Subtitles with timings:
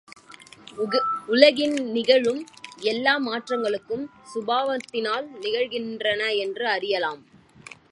[1.27, 2.39] உலகில் நிகழும்
[2.83, 7.21] எல்லா மாற்றங்களும் சுபாவத்தினால் நிகழ்கின்றன என்று அறியலாம்.